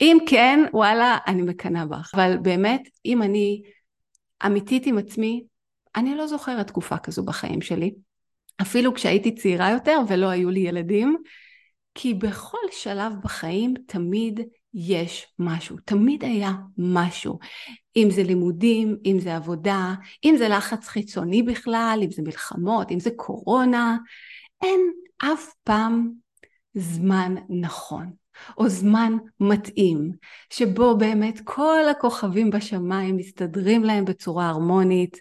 אם 0.00 0.18
כן, 0.26 0.60
וואלה, 0.72 1.18
אני 1.26 1.42
מקנאה 1.42 1.86
בך. 1.86 2.10
אבל 2.14 2.36
באמת, 2.42 2.88
אם 3.04 3.22
אני 3.22 3.62
אמיתית 4.46 4.86
עם 4.86 4.98
עצמי, 4.98 5.44
אני 5.96 6.14
לא 6.14 6.26
זוכרת 6.26 6.66
תקופה 6.66 6.98
כזו 6.98 7.24
בחיים 7.24 7.60
שלי. 7.60 7.94
אפילו 8.62 8.94
כשהייתי 8.94 9.34
צעירה 9.34 9.70
יותר 9.70 9.98
ולא 10.08 10.26
היו 10.26 10.50
לי 10.50 10.60
ילדים, 10.60 11.16
כי 11.94 12.14
בכל 12.14 12.58
שלב 12.70 13.12
בחיים 13.24 13.74
תמיד 13.86 14.40
יש 14.74 15.26
משהו, 15.38 15.76
תמיד 15.84 16.24
היה 16.24 16.52
משהו. 16.78 17.38
אם 17.96 18.08
זה 18.10 18.22
לימודים, 18.22 18.96
אם 19.06 19.16
זה 19.20 19.36
עבודה, 19.36 19.94
אם 20.24 20.34
זה 20.38 20.48
לחץ 20.48 20.88
חיצוני 20.88 21.42
בכלל, 21.42 22.00
אם 22.02 22.10
זה 22.10 22.22
מלחמות, 22.22 22.90
אם 22.90 23.00
זה 23.00 23.10
קורונה, 23.16 23.96
אין 24.62 24.80
אף 25.18 25.54
פעם 25.64 26.10
זמן 26.74 27.34
נכון. 27.48 28.12
או 28.58 28.68
זמן 28.68 29.12
מתאים, 29.40 30.12
שבו 30.50 30.96
באמת 30.96 31.40
כל 31.44 31.88
הכוכבים 31.90 32.50
בשמיים 32.50 33.16
מסתדרים 33.16 33.84
להם 33.84 34.04
בצורה 34.04 34.48
הרמונית, 34.48 35.20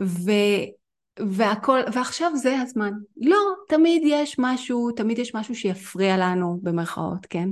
ו... 0.00 0.30
והכל, 1.18 1.80
ועכשיו 1.92 2.36
זה 2.36 2.60
הזמן. 2.60 2.92
לא, 3.16 3.38
תמיד 3.68 4.02
יש 4.06 4.36
משהו, 4.38 4.90
תמיד 4.90 5.18
יש 5.18 5.34
משהו 5.34 5.54
שיפריע 5.54 6.16
לנו, 6.16 6.58
במרכאות, 6.62 7.26
כן? 7.26 7.48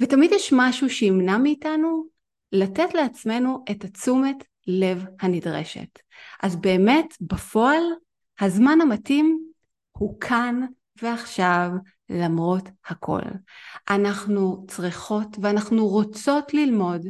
ותמיד 0.00 0.32
יש 0.32 0.52
משהו 0.52 0.90
שימנע 0.90 1.38
מאיתנו 1.38 2.04
לתת 2.52 2.94
לעצמנו 2.94 3.64
את 3.70 3.84
התשומת 3.84 4.44
לב 4.66 5.04
הנדרשת. 5.20 5.98
אז 6.42 6.56
באמת, 6.56 7.14
בפועל, 7.20 7.82
הזמן 8.40 8.80
המתאים 8.80 9.38
הוא 9.92 10.20
כאן 10.20 10.66
ועכשיו, 11.02 11.70
למרות 12.10 12.68
הכל. 12.86 13.20
אנחנו 13.90 14.64
צריכות 14.68 15.28
ואנחנו 15.42 15.86
רוצות 15.86 16.54
ללמוד 16.54 17.06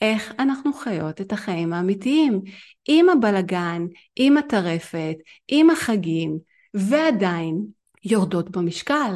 איך 0.00 0.32
אנחנו 0.38 0.72
חיות 0.72 1.20
את 1.20 1.32
החיים 1.32 1.72
האמיתיים, 1.72 2.40
עם 2.88 3.08
הבלגן, 3.08 3.86
עם 4.16 4.36
הטרפת, 4.36 5.16
עם 5.48 5.70
החגים, 5.70 6.38
ועדיין 6.74 7.66
יורדות 8.04 8.50
במשקל. 8.50 9.12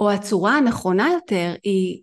או 0.00 0.10
הצורה 0.10 0.56
הנכונה 0.56 1.08
יותר 1.12 1.54
היא 1.64 2.02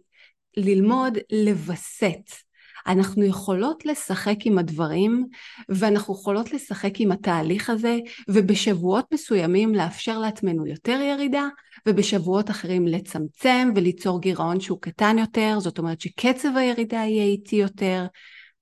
ללמוד 0.57 1.17
לווסת. 1.31 2.44
אנחנו 2.87 3.23
יכולות 3.23 3.85
לשחק 3.85 4.35
עם 4.45 4.57
הדברים 4.57 5.25
ואנחנו 5.69 6.13
יכולות 6.13 6.53
לשחק 6.53 6.91
עם 6.99 7.11
התהליך 7.11 7.69
הזה 7.69 7.97
ובשבועות 8.27 9.05
מסוימים 9.13 9.75
לאפשר 9.75 10.19
לעצמנו 10.19 10.67
יותר 10.67 10.99
ירידה 11.01 11.47
ובשבועות 11.85 12.49
אחרים 12.49 12.87
לצמצם 12.87 13.71
וליצור 13.75 14.21
גירעון 14.21 14.59
שהוא 14.59 14.81
קטן 14.81 15.17
יותר, 15.19 15.57
זאת 15.59 15.77
אומרת 15.77 16.01
שקצב 16.01 16.57
הירידה 16.57 16.97
יהיה 16.97 17.23
איטי 17.23 17.55
יותר, 17.55 18.05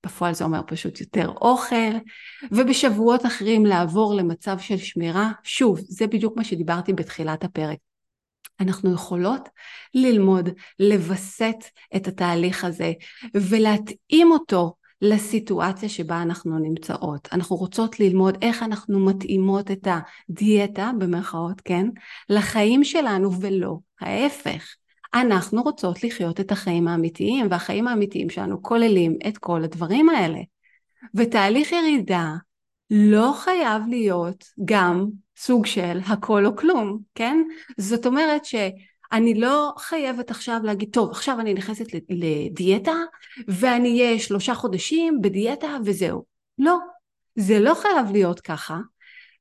בפועל 0.06 0.34
זה 0.34 0.44
אומר 0.44 0.60
פשוט 0.66 1.00
יותר 1.00 1.28
אוכל, 1.28 1.96
ובשבועות 2.52 3.26
אחרים 3.26 3.66
לעבור 3.66 4.14
למצב 4.14 4.58
של 4.58 4.76
שמירה, 4.76 5.32
שוב, 5.44 5.78
זה 5.88 6.06
בדיוק 6.06 6.36
מה 6.36 6.44
שדיברתי 6.44 6.92
בתחילת 6.92 7.44
הפרק. 7.44 7.78
אנחנו 8.60 8.94
יכולות 8.94 9.48
ללמוד 9.94 10.48
לווסת 10.78 11.56
את 11.96 12.08
התהליך 12.08 12.64
הזה 12.64 12.92
ולהתאים 13.34 14.30
אותו 14.30 14.74
לסיטואציה 15.02 15.88
שבה 15.88 16.22
אנחנו 16.22 16.58
נמצאות. 16.58 17.28
אנחנו 17.32 17.56
רוצות 17.56 18.00
ללמוד 18.00 18.38
איך 18.42 18.62
אנחנו 18.62 19.00
מתאימות 19.00 19.70
את 19.70 19.88
הדיאטה, 20.30 20.90
במרכאות, 20.98 21.60
כן, 21.60 21.86
לחיים 22.28 22.84
שלנו 22.84 23.40
ולא 23.40 23.78
ההפך. 24.00 24.74
אנחנו 25.14 25.62
רוצות 25.62 26.04
לחיות 26.04 26.40
את 26.40 26.52
החיים 26.52 26.88
האמיתיים, 26.88 27.46
והחיים 27.50 27.88
האמיתיים 27.88 28.30
שלנו 28.30 28.62
כוללים 28.62 29.16
את 29.28 29.38
כל 29.38 29.64
הדברים 29.64 30.08
האלה. 30.08 30.38
ותהליך 31.14 31.72
ירידה 31.72 32.34
לא 32.90 33.32
חייב 33.36 33.82
להיות 33.88 34.44
גם 34.64 35.06
סוג 35.36 35.66
של 35.66 35.98
הכל 36.06 36.46
או 36.46 36.56
כלום, 36.56 36.98
כן? 37.14 37.42
זאת 37.78 38.06
אומרת 38.06 38.44
שאני 38.44 39.34
לא 39.34 39.72
חייבת 39.78 40.30
עכשיו 40.30 40.60
להגיד, 40.64 40.88
טוב, 40.92 41.10
עכשיו 41.10 41.40
אני 41.40 41.54
נכנסת 41.54 41.86
לדיאטה 42.10 42.94
ואני 43.48 44.00
אהיה 44.00 44.18
שלושה 44.18 44.54
חודשים 44.54 45.20
בדיאטה 45.22 45.76
וזהו. 45.84 46.24
לא, 46.58 46.76
זה 47.36 47.58
לא 47.58 47.74
חייב 47.74 48.12
להיות 48.12 48.40
ככה. 48.40 48.78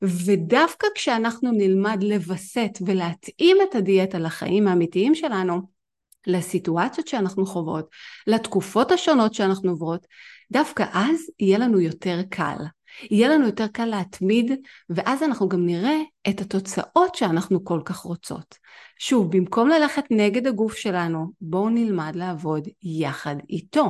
ודווקא 0.04 0.88
כשאנחנו 0.96 1.52
נלמד 1.52 2.04
לווסת 2.04 2.72
ולהתאים 2.86 3.58
את 3.70 3.76
הדיאטה 3.76 4.20
לחיים 4.20 4.68
האמיתיים 4.68 5.16
שלנו, 5.16 5.62
לסיטואציות 6.28 7.08
שאנחנו 7.08 7.46
חוות, 7.46 7.86
לתקופות 8.28 8.92
השונות 8.92 9.34
שאנחנו 9.34 9.70
עוברות, 9.70 10.08
דווקא 10.52 10.86
אז 10.94 11.30
יהיה 11.40 11.58
לנו 11.58 11.80
יותר 11.80 12.22
קל. 12.30 12.58
יהיה 13.12 13.30
לנו 13.30 13.46
יותר 13.46 13.68
קל 13.68 13.86
להתמיד, 13.86 14.52
ואז 14.90 15.24
אנחנו 15.24 15.50
גם 15.50 15.66
נראה 15.66 15.98
את 16.30 16.42
התוצאות 16.42 17.16
שאנחנו 17.16 17.64
כל 17.66 17.82
כך 17.86 17.98
רוצות. 17.98 18.58
שוב, 19.00 19.38
במקום 19.38 19.70
ללכת 19.70 20.04
נגד 20.12 20.48
הגוף 20.48 20.76
שלנו, 20.76 21.32
בואו 21.42 21.70
נלמד 21.70 22.16
לעבוד 22.16 22.68
יחד 22.84 23.36
איתו. 23.50 23.86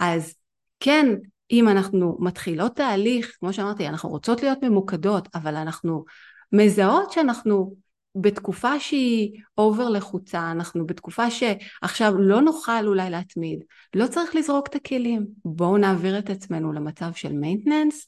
אז 0.00 0.34
כן, 0.80 1.06
אם 1.50 1.68
אנחנו 1.68 2.16
מתחילות 2.20 2.76
תהליך, 2.76 3.36
כמו 3.40 3.52
שאמרתי, 3.52 3.88
אנחנו 3.88 4.08
רוצות 4.08 4.42
להיות 4.42 4.58
ממוקדות, 4.62 5.28
אבל 5.34 5.56
אנחנו 5.56 6.04
מזהות 6.52 7.12
שאנחנו 7.12 7.74
בתקופה 8.14 8.80
שהיא 8.80 9.40
over 9.58 9.88
לחוצה, 9.88 10.50
אנחנו 10.50 10.86
בתקופה 10.86 11.30
שעכשיו 11.30 12.18
לא 12.18 12.40
נוכל 12.40 12.86
אולי 12.86 13.10
להתמיד, 13.10 13.64
לא 13.94 14.06
צריך 14.06 14.34
לזרוק 14.34 14.66
את 14.66 14.74
הכלים, 14.74 15.26
בואו 15.44 15.76
נעביר 15.76 16.18
את 16.18 16.30
עצמנו 16.30 16.72
למצב 16.72 17.12
של 17.14 17.32
maintenance, 17.32 18.06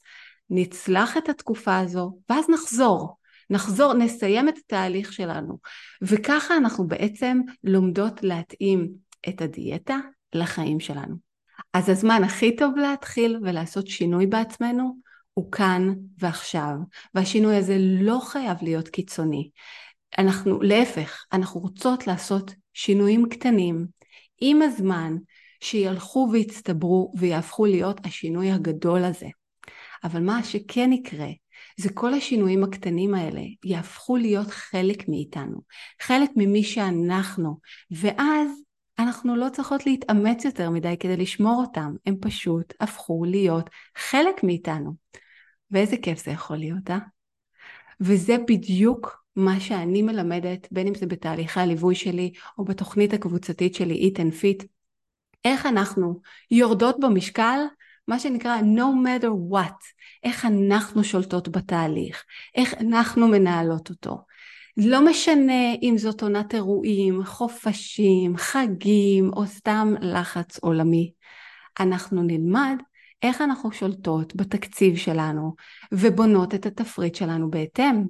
נצלח 0.51 1.17
את 1.17 1.29
התקופה 1.29 1.79
הזו, 1.79 2.19
ואז 2.31 2.45
נחזור. 2.51 3.17
נחזור, 3.51 3.95
נסיים 3.95 4.49
את 4.49 4.55
התהליך 4.59 5.13
שלנו. 5.13 5.59
וככה 6.03 6.57
אנחנו 6.57 6.87
בעצם 6.87 7.41
לומדות 7.65 8.23
להתאים 8.23 8.89
את 9.29 9.41
הדיאטה 9.41 9.97
לחיים 10.35 10.81
שלנו. 10.81 11.15
אז 11.73 11.89
הזמן 11.89 12.25
הכי 12.25 12.57
טוב 12.57 12.77
להתחיל 12.77 13.39
ולעשות 13.43 13.87
שינוי 13.87 14.27
בעצמנו 14.27 14.97
הוא 15.35 15.53
כאן 15.53 15.95
ועכשיו, 16.19 16.75
והשינוי 17.15 17.57
הזה 17.57 17.77
לא 17.79 18.21
חייב 18.25 18.57
להיות 18.63 18.89
קיצוני. 18.89 19.51
אנחנו, 20.19 20.63
להפך, 20.63 21.25
אנחנו 21.33 21.61
רוצות 21.61 22.07
לעשות 22.07 22.55
שינויים 22.73 23.29
קטנים 23.29 23.87
עם 24.41 24.63
הזמן 24.63 25.17
שילכו 25.61 26.29
ויצטברו 26.33 27.13
ויהפכו 27.19 27.67
להיות 27.67 28.07
השינוי 28.07 28.51
הגדול 28.51 29.05
הזה. 29.05 29.29
אבל 30.05 30.21
מה 30.23 30.45
שכן 30.45 30.93
יקרה 30.93 31.29
זה 31.77 31.93
כל 31.95 32.15
השינויים 32.15 32.65
הקטנים 32.65 33.15
האלה 33.15 33.41
יהפכו 33.65 34.17
להיות 34.17 34.51
חלק 34.51 35.09
מאיתנו, 35.09 35.61
חלק 36.03 36.31
ממי 36.37 36.65
שאנחנו, 36.65 37.59
ואז 37.91 38.51
אנחנו 38.99 39.37
לא 39.37 39.49
צריכות 39.53 39.87
להתאמץ 39.87 40.45
יותר 40.45 40.71
מדי 40.71 40.97
כדי 41.01 41.17
לשמור 41.17 41.65
אותם, 41.67 41.95
הם 42.07 42.15
פשוט 42.21 42.75
הפכו 42.81 43.25
להיות 43.25 43.71
חלק 43.97 44.45
מאיתנו. 44.45 44.95
ואיזה 45.71 45.97
כיף 45.97 46.25
זה 46.25 46.31
יכול 46.31 46.57
להיות, 46.57 46.91
אה? 46.91 46.99
וזה 48.01 48.37
בדיוק 48.49 49.22
מה 49.37 49.61
שאני 49.61 50.03
מלמדת, 50.03 50.69
בין 50.71 50.87
אם 50.87 50.95
זה 50.95 51.07
בתהליכי 51.07 51.61
הליווי 51.61 51.95
שלי 51.95 52.33
או 52.59 52.65
בתוכנית 52.65 53.13
הקבוצתית 53.13 53.75
שלי 53.75 54.11
Eat 54.11 54.19
and 54.19 54.33
Fit, 54.33 54.67
איך 55.45 55.67
אנחנו 55.67 56.21
יורדות 56.51 57.01
במשקל, 57.01 57.59
מה 58.09 58.19
שנקרא 58.19 58.61
no 58.61 59.07
matter 59.07 59.53
what, 59.53 59.85
איך 60.25 60.47
אנחנו 60.47 61.05
שולטות 61.05 61.49
בתהליך, 61.49 62.25
איך 62.55 62.75
אנחנו 62.75 63.29
מנהלות 63.29 63.91
אותו. 63.91 64.19
לא 64.77 65.07
משנה 65.11 65.75
אם 65.83 65.95
זאת 65.99 66.23
עונת 66.23 66.55
אירועים, 66.55 67.25
חופשים, 67.25 68.37
חגים 68.37 69.31
או 69.33 69.47
סתם 69.47 69.95
לחץ 70.01 70.59
עולמי. 70.59 71.13
אנחנו 71.81 72.23
נלמד 72.23 72.77
איך 73.23 73.41
אנחנו 73.41 73.73
שולטות 73.73 74.37
בתקציב 74.37 74.97
שלנו 74.97 75.55
ובונות 75.93 76.55
את 76.55 76.67
התפריט 76.67 77.15
שלנו 77.15 77.51
בהתאם. 77.51 78.05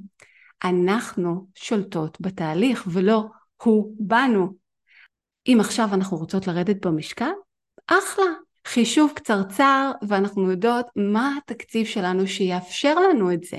אנחנו 0.64 1.46
שולטות 1.54 2.20
בתהליך 2.20 2.84
ולא 2.92 3.24
הוא 3.62 3.94
בנו. 4.00 4.54
אם 5.48 5.56
עכשיו 5.60 5.88
אנחנו 5.92 6.16
רוצות 6.16 6.46
לרדת 6.46 6.86
במשקל, 6.86 7.30
אחלה, 7.86 8.24
חישוב 8.66 9.12
קצרצר 9.14 9.92
ואנחנו 10.08 10.50
יודעות 10.50 10.86
מה 10.96 11.34
התקציב 11.38 11.86
שלנו 11.86 12.26
שיאפשר 12.26 12.94
לנו 12.94 13.32
את 13.32 13.42
זה. 13.42 13.56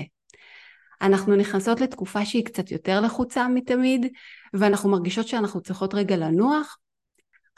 אנחנו 1.02 1.36
נכנסות 1.36 1.80
לתקופה 1.80 2.24
שהיא 2.24 2.44
קצת 2.44 2.70
יותר 2.70 3.00
לחוצה 3.00 3.48
מתמיד 3.48 4.06
ואנחנו 4.54 4.90
מרגישות 4.90 5.28
שאנחנו 5.28 5.60
צריכות 5.60 5.94
רגע 5.94 6.16
לנוח. 6.16 6.78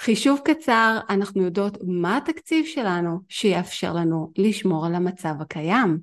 חישוב 0.01 0.41
קצר, 0.45 0.99
אנחנו 1.11 1.43
יודעות 1.43 1.79
מה 1.87 2.17
התקציב 2.17 2.67
שלנו 2.67 3.21
שיאפשר 3.29 3.93
לנו 3.93 4.33
לשמור 4.39 4.87
על 4.87 4.95
המצב 4.95 5.35
הקיים. 5.41 5.99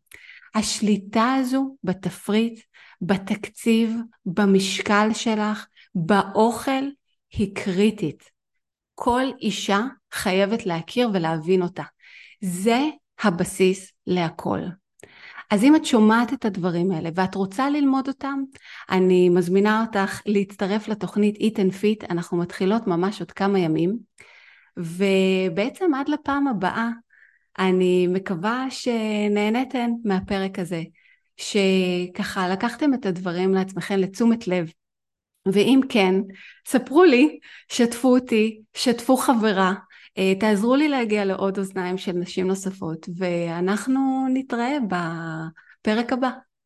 השליטה 0.56 1.34
הזו 1.34 1.76
בתפריט 1.84 2.60
בתקציב, 3.02 3.96
במשקל 4.26 5.10
שלך, 5.14 5.68
באוכל, 5.96 6.84
היא 7.32 7.56
קריטית. 7.56 8.24
כל 8.96 9.24
אישה 9.42 9.82
חייבת 10.12 10.66
להכיר 10.66 11.10
ולהבין 11.14 11.62
אותה. 11.62 11.84
זה 12.42 12.80
הבסיס 13.24 13.92
להכל. 14.08 14.60
אז 15.52 15.64
אם 15.64 15.76
את 15.76 15.86
שומעת 15.86 16.34
את 16.34 16.46
הדברים 16.46 16.92
האלה 16.92 17.10
ואת 17.16 17.36
רוצה 17.36 17.70
ללמוד 17.70 18.08
אותם, 18.08 18.40
אני 18.90 19.30
מזמינה 19.30 19.82
אותך 19.82 20.22
להצטרף 20.26 20.88
לתוכנית 20.88 21.36
Eat 21.36 21.58
and 21.58 21.74
Fit, 21.74 22.06
אנחנו 22.10 22.38
מתחילות 22.38 22.88
ממש 22.88 23.20
עוד 23.20 23.32
כמה 23.32 23.60
ימים, 23.60 23.98
ובעצם 24.78 25.94
עד 25.94 26.10
לפעם 26.10 26.48
הבאה, 26.48 26.90
אני 27.60 28.08
מקווה 28.08 28.66
שנהנתן 28.70 29.92
מהפרק 30.04 30.60
הזה. 30.60 30.84
שככה 31.38 32.50
לקחתם 32.50 32.94
את 32.94 33.06
הדברים 33.06 33.54
לעצמכם 33.54 33.98
לתשומת 34.00 34.48
לב, 34.48 34.72
ואם 35.46 35.80
כן, 35.90 36.16
ספרו 36.68 37.04
לי, 37.04 37.40
שתפו 37.72 38.16
אותי, 38.16 38.62
שתפו 38.74 39.18
חברה, 39.18 39.74
אה, 40.18 40.34
תעזרו 40.40 40.76
לי 40.76 40.90
להגיע 40.90 41.26
לעוד 41.26 41.58
אוזניים 41.58 41.98
של 41.98 42.12
נשים 42.12 42.48
נוספות, 42.48 43.10
ואנחנו 43.18 44.28
נתראה 44.34 44.78
בפרק 44.88 46.14
הבא. 46.14 46.30